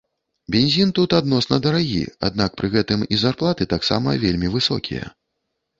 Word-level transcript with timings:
Бензін 0.53 0.93
тут 0.99 1.15
адносна 1.17 1.59
дарагі, 1.65 2.01
аднак, 2.31 2.51
пры 2.63 2.67
гэтым 2.77 3.07
і 3.13 3.21
зарплаты 3.27 3.63
таксама 3.77 4.21
вельмі 4.27 4.47
высокія. 4.57 5.05